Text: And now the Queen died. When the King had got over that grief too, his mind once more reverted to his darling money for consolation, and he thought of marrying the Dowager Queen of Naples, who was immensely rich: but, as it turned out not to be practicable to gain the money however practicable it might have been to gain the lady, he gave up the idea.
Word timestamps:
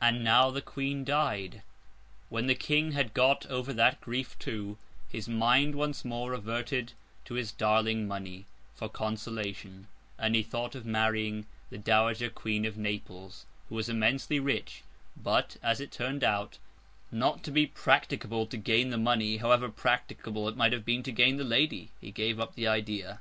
And 0.00 0.22
now 0.22 0.52
the 0.52 0.62
Queen 0.62 1.02
died. 1.04 1.62
When 2.28 2.46
the 2.46 2.54
King 2.54 2.92
had 2.92 3.12
got 3.12 3.44
over 3.46 3.72
that 3.72 4.00
grief 4.00 4.38
too, 4.38 4.78
his 5.08 5.28
mind 5.28 5.74
once 5.74 6.04
more 6.04 6.30
reverted 6.30 6.92
to 7.24 7.34
his 7.34 7.50
darling 7.50 8.06
money 8.06 8.46
for 8.76 8.88
consolation, 8.88 9.88
and 10.16 10.36
he 10.36 10.44
thought 10.44 10.76
of 10.76 10.86
marrying 10.86 11.44
the 11.70 11.76
Dowager 11.78 12.30
Queen 12.30 12.64
of 12.64 12.78
Naples, 12.78 13.46
who 13.68 13.74
was 13.74 13.88
immensely 13.88 14.38
rich: 14.38 14.84
but, 15.16 15.56
as 15.60 15.80
it 15.80 15.90
turned 15.90 16.22
out 16.22 16.58
not 17.10 17.42
to 17.42 17.50
be 17.50 17.66
practicable 17.66 18.46
to 18.46 18.56
gain 18.56 18.90
the 18.90 18.96
money 18.96 19.38
however 19.38 19.68
practicable 19.68 20.48
it 20.48 20.54
might 20.56 20.72
have 20.72 20.84
been 20.84 21.02
to 21.02 21.10
gain 21.10 21.36
the 21.36 21.42
lady, 21.42 21.90
he 22.00 22.12
gave 22.12 22.38
up 22.38 22.54
the 22.54 22.68
idea. 22.68 23.18